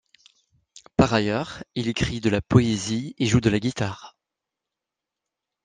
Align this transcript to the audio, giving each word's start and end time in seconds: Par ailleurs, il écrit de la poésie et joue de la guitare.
Par 0.97 1.13
ailleurs, 1.13 1.63
il 1.75 1.87
écrit 1.87 2.21
de 2.21 2.31
la 2.31 2.41
poésie 2.41 3.13
et 3.19 3.27
joue 3.27 3.39
de 3.39 3.51
la 3.51 3.59
guitare. 3.59 4.17